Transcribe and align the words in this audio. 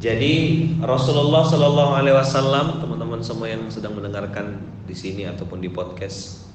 Jadi 0.00 0.32
Rasulullah 0.80 1.44
Shallallahu 1.44 1.92
Alaihi 1.92 2.16
Wasallam, 2.16 2.80
teman-teman 2.80 3.20
semua 3.20 3.52
yang 3.52 3.68
sedang 3.68 3.92
mendengarkan 3.92 4.56
di 4.88 4.96
sini 4.96 5.28
ataupun 5.28 5.60
di 5.60 5.68
podcast, 5.68 6.48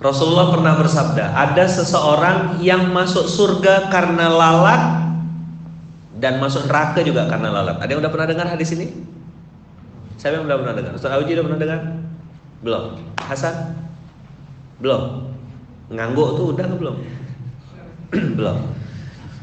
Rasulullah 0.00 0.48
pernah 0.48 0.72
bersabda, 0.72 1.36
ada 1.36 1.68
seseorang 1.68 2.64
yang 2.64 2.88
masuk 2.96 3.28
surga 3.28 3.92
karena 3.92 4.32
lalat 4.32 5.04
dan 6.16 6.40
masuk 6.40 6.64
neraka 6.64 7.04
juga 7.04 7.28
karena 7.28 7.52
lalat. 7.60 7.76
Ada 7.84 7.92
yang 7.92 8.00
udah 8.00 8.12
pernah 8.16 8.28
dengar 8.32 8.46
hadis 8.48 8.72
ini? 8.72 8.88
Saya 10.16 10.40
yang 10.40 10.48
udah 10.48 10.56
pernah 10.64 10.74
dengar. 10.80 10.92
Ustaz 10.96 11.12
Auji 11.12 11.36
udah 11.36 11.44
pernah 11.44 11.60
dengar? 11.60 11.80
Belum. 12.64 12.84
Hasan? 13.20 13.76
Belum. 14.80 15.28
Ngangguk 15.92 16.28
tuh 16.40 16.56
udah 16.56 16.68
belum? 16.72 16.96
belum. 18.40 18.58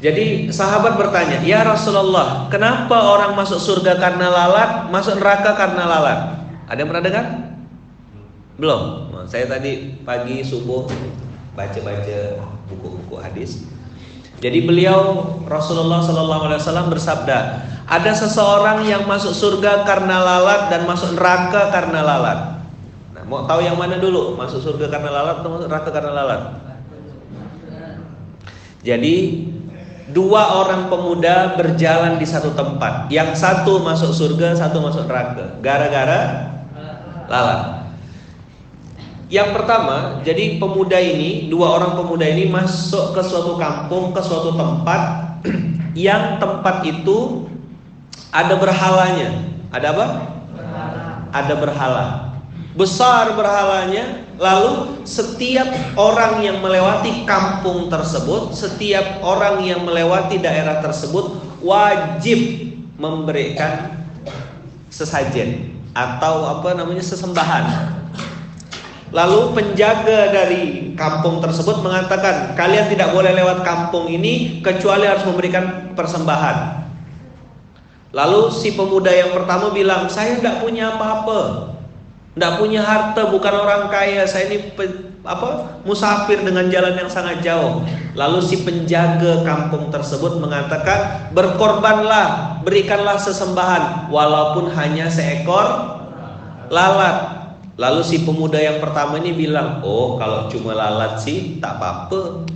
Jadi 0.02 0.50
sahabat 0.50 0.98
bertanya, 0.98 1.38
"Ya 1.46 1.62
Rasulullah, 1.62 2.50
kenapa 2.50 3.14
orang 3.14 3.38
masuk 3.38 3.62
surga 3.62 4.02
karena 4.02 4.26
lalat, 4.26 4.90
masuk 4.90 5.22
neraka 5.22 5.54
karena 5.54 5.86
lalat?" 5.86 6.20
Ada 6.66 6.82
yang 6.82 6.90
pernah 6.90 7.04
dengar? 7.06 7.26
Belum. 8.58 8.82
Saya 9.30 9.46
tadi 9.46 10.02
pagi 10.02 10.42
subuh 10.42 10.90
baca-baca 11.54 12.42
buku-buku 12.66 13.14
hadis. 13.22 13.62
Jadi 14.42 14.66
beliau 14.66 15.22
Rasulullah 15.46 16.02
Shallallahu 16.02 16.50
Alaihi 16.50 16.60
Wasallam 16.66 16.90
bersabda, 16.90 17.38
ada 17.86 18.12
seseorang 18.16 18.82
yang 18.82 19.06
masuk 19.06 19.30
surga 19.30 19.86
karena 19.86 20.18
lalat 20.18 20.66
dan 20.66 20.82
masuk 20.82 21.14
neraka 21.14 21.70
karena 21.70 22.02
lalat. 22.02 22.38
Nah, 23.14 23.22
mau 23.30 23.46
tahu 23.46 23.62
yang 23.62 23.78
mana 23.78 24.02
dulu? 24.02 24.34
Masuk 24.34 24.58
surga 24.58 24.90
karena 24.90 25.14
lalat 25.14 25.46
atau 25.46 25.50
masuk 25.54 25.70
neraka 25.70 25.90
karena 25.94 26.10
lalat? 26.10 26.42
Jadi 28.82 29.14
dua 30.12 30.62
orang 30.64 30.92
pemuda 30.92 31.56
berjalan 31.56 32.20
di 32.20 32.26
satu 32.28 32.52
tempat. 32.52 33.08
Yang 33.08 33.40
satu 33.40 33.80
masuk 33.80 34.12
surga, 34.12 34.54
satu 34.56 34.78
masuk 34.84 35.08
neraka. 35.08 35.58
Gara-gara 35.64 36.52
lalat. 37.26 37.82
Yang 39.32 39.48
pertama, 39.56 40.20
jadi 40.20 40.60
pemuda 40.60 41.00
ini, 41.00 41.48
dua 41.48 41.80
orang 41.80 41.96
pemuda 41.96 42.28
ini 42.28 42.52
masuk 42.52 43.16
ke 43.16 43.22
suatu 43.24 43.56
kampung, 43.56 44.12
ke 44.12 44.20
suatu 44.20 44.52
tempat 44.52 45.00
yang 45.96 46.36
tempat 46.36 46.84
itu 46.84 47.48
ada 48.28 48.60
berhalanya. 48.60 49.48
Ada 49.72 49.86
apa? 49.96 50.06
Berhala. 50.52 51.04
Ada 51.32 51.54
berhala. 51.56 52.06
Besar 52.72 53.36
berhalanya, 53.36 54.22
Lalu 54.42 55.06
setiap 55.06 55.70
orang 55.94 56.42
yang 56.42 56.58
melewati 56.58 57.22
kampung 57.22 57.86
tersebut, 57.86 58.50
setiap 58.58 59.22
orang 59.22 59.62
yang 59.62 59.86
melewati 59.86 60.42
daerah 60.42 60.82
tersebut 60.82 61.38
wajib 61.62 62.66
memberikan 62.98 64.02
sesajen 64.90 65.78
atau 65.94 66.58
apa 66.58 66.74
namanya 66.74 67.06
sesembahan. 67.06 67.64
Lalu 69.14 69.54
penjaga 69.54 70.34
dari 70.34 70.96
kampung 70.98 71.38
tersebut 71.38 71.78
mengatakan, 71.78 72.58
kalian 72.58 72.90
tidak 72.90 73.14
boleh 73.14 73.30
lewat 73.38 73.62
kampung 73.62 74.10
ini 74.10 74.58
kecuali 74.58 75.06
harus 75.06 75.22
memberikan 75.22 75.94
persembahan. 75.94 76.82
Lalu 78.10 78.50
si 78.50 78.74
pemuda 78.74 79.14
yang 79.14 79.30
pertama 79.30 79.70
bilang, 79.70 80.10
saya 80.10 80.34
tidak 80.34 80.64
punya 80.64 80.98
apa-apa. 80.98 81.71
Tidak 82.32 82.52
punya 82.56 82.80
harta, 82.80 83.28
bukan 83.28 83.54
orang 83.54 83.92
kaya. 83.92 84.24
Saya 84.24 84.48
ini 84.48 84.72
apa 85.22 85.78
musafir 85.84 86.40
dengan 86.40 86.72
jalan 86.72 86.96
yang 86.96 87.10
sangat 87.12 87.44
jauh. 87.44 87.84
Lalu 88.16 88.40
si 88.40 88.64
penjaga 88.64 89.44
kampung 89.44 89.92
tersebut 89.92 90.40
mengatakan, 90.40 91.32
berkorbanlah, 91.36 92.60
berikanlah 92.64 93.20
sesembahan, 93.20 94.08
walaupun 94.08 94.72
hanya 94.72 95.12
seekor 95.12 96.00
lalat. 96.72 97.52
Lalu 97.76 98.00
si 98.04 98.24
pemuda 98.24 98.60
yang 98.60 98.80
pertama 98.80 99.20
ini 99.20 99.32
bilang, 99.32 99.84
oh 99.84 100.16
kalau 100.16 100.48
cuma 100.48 100.72
lalat 100.76 101.20
sih 101.20 101.60
tak 101.60 101.80
apa-apa, 101.80 102.48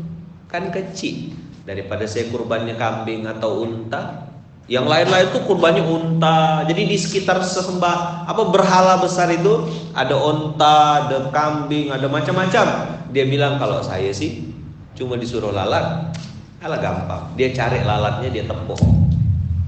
kan 0.48 0.72
kecil. 0.72 1.36
Daripada 1.66 2.06
saya 2.06 2.30
kurbannya 2.32 2.78
kambing 2.78 3.26
atau 3.26 3.64
unta, 3.64 4.25
yang 4.66 4.86
lain-lain 4.90 5.30
itu 5.30 5.38
kurbannya 5.46 5.82
unta. 5.86 6.66
Jadi 6.66 6.90
di 6.90 6.98
sekitar 6.98 7.38
sesembah 7.38 8.26
apa 8.26 8.42
berhala 8.50 8.98
besar 8.98 9.30
itu 9.30 9.70
ada 9.94 10.18
unta, 10.18 11.06
ada 11.06 11.30
kambing, 11.30 11.94
ada 11.94 12.10
macam-macam. 12.10 12.66
Dia 13.14 13.24
bilang 13.30 13.62
kalau 13.62 13.78
saya 13.78 14.10
sih 14.10 14.50
cuma 14.98 15.14
disuruh 15.14 15.54
lalat, 15.54 16.10
alah 16.58 16.80
gampang. 16.82 17.30
Dia 17.38 17.54
cari 17.54 17.86
lalatnya, 17.86 18.26
dia 18.26 18.42
tepuk. 18.42 18.82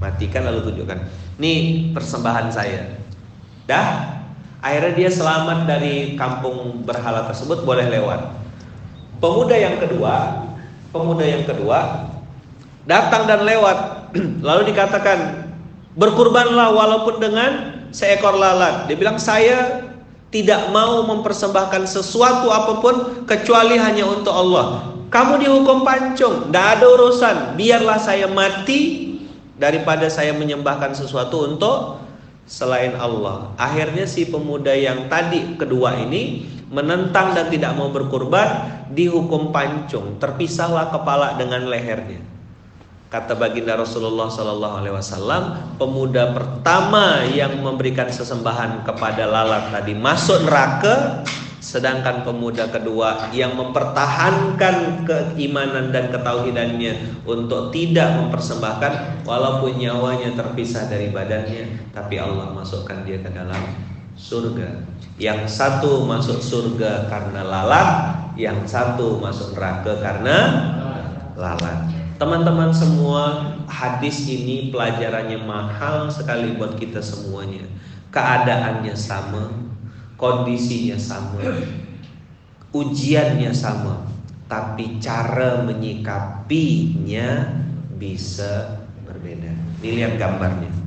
Matikan 0.03 0.43
lalu 0.47 0.67
tunjukkan. 0.67 0.99
Nih 1.39 1.91
persembahan 1.95 2.51
saya. 2.51 2.99
Dah, 3.63 4.19
akhirnya 4.59 4.99
dia 4.99 5.09
selamat 5.11 5.63
dari 5.63 6.19
kampung 6.19 6.83
berhala 6.83 7.23
tersebut 7.31 7.63
boleh 7.63 7.87
lewat. 7.87 8.35
Pemuda 9.23 9.55
yang 9.55 9.79
kedua, 9.79 10.43
pemuda 10.91 11.23
yang 11.23 11.43
kedua 11.47 12.07
datang 12.87 13.29
dan 13.29 13.45
lewat 13.45 13.98
Lalu 14.47 14.73
dikatakan 14.73 15.49
berkurbanlah 15.97 16.71
walaupun 16.73 17.19
dengan 17.19 17.51
seekor 17.89 18.37
lalat. 18.37 18.87
Dia 18.87 18.97
bilang 18.97 19.17
saya 19.17 19.89
tidak 20.29 20.69
mau 20.69 21.01
mempersembahkan 21.09 21.89
sesuatu 21.89 22.53
apa 22.53 22.73
pun 22.81 22.95
kecuali 23.25 23.77
hanya 23.81 24.05
untuk 24.05 24.33
Allah. 24.33 24.93
Kamu 25.09 25.41
dihukum 25.41 25.81
pancung, 25.81 26.53
tidak 26.53 26.77
ada 26.77 26.85
urusan. 26.85 27.35
Biarlah 27.57 27.97
saya 27.97 28.29
mati 28.29 29.09
daripada 29.57 30.05
saya 30.05 30.37
menyembahkan 30.37 30.93
sesuatu 30.93 31.49
untuk 31.49 31.97
selain 32.45 32.93
Allah. 32.93 33.57
Akhirnya 33.57 34.05
si 34.05 34.29
pemuda 34.29 34.69
yang 34.73 35.09
tadi 35.09 35.57
kedua 35.57 35.97
ini 35.97 36.45
menentang 36.69 37.33
dan 37.33 37.49
tidak 37.49 37.73
mau 37.73 37.89
berkurban 37.89 38.85
dihukum 38.93 39.49
pancung, 39.49 40.21
terpisahlah 40.21 40.93
kepala 40.93 41.33
dengan 41.41 41.65
lehernya. 41.65 42.21
Kata 43.09 43.33
baginda 43.33 43.73
Rasulullah 43.73 44.29
Sallallahu 44.29 44.85
Alaihi 44.85 44.93
Wasallam, 44.93 45.73
pemuda 45.81 46.29
pertama 46.29 47.25
yang 47.25 47.57
memberikan 47.57 48.05
sesembahan 48.05 48.85
kepada 48.85 49.25
lalat 49.25 49.73
tadi 49.73 49.97
masuk 49.97 50.45
neraka, 50.45 51.25
sedangkan 51.57 52.21
pemuda 52.21 52.69
kedua 52.69 53.33
yang 53.33 53.57
mempertahankan 53.57 55.09
keimanan 55.09 55.89
dan 55.89 56.13
ketauhidannya 56.13 57.25
untuk 57.25 57.73
tidak 57.73 58.13
mempersembahkan, 58.13 59.25
walaupun 59.25 59.81
nyawanya 59.81 60.37
terpisah 60.37 60.85
dari 60.85 61.09
badannya, 61.09 61.89
tapi 61.89 62.21
Allah 62.21 62.53
masukkan 62.53 63.01
dia 63.09 63.25
ke 63.25 63.33
dalam 63.33 63.73
surga. 64.13 64.85
Yang 65.17 65.49
satu 65.49 66.05
masuk 66.05 66.37
surga 66.45 67.09
karena 67.09 67.41
lalat, 67.41 67.89
yang 68.37 68.61
satu 68.69 69.17
masuk 69.17 69.57
neraka 69.57 69.97
karena 69.97 70.37
lalat. 71.33 71.89
Teman-teman 72.19 72.67
semua, 72.75 73.55
hadis 73.63 74.27
ini 74.27 74.75
pelajarannya 74.75 75.39
mahal 75.39 76.11
sekali 76.11 76.59
buat 76.59 76.75
kita 76.75 76.99
semuanya. 76.99 77.63
Keadaannya 78.11 78.91
sama, 78.91 79.47
kondisinya 80.19 80.99
sama, 80.99 81.39
ujiannya 82.75 83.55
sama, 83.55 84.03
tapi 84.51 84.99
cara 84.99 85.63
menyikapinya 85.63 87.55
bisa 87.95 88.83
berbeda. 89.07 89.55
Ini 89.79 90.03
lihat 90.03 90.19
gambarnya. 90.19 90.78